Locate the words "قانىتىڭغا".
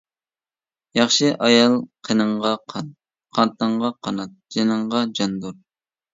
3.39-3.93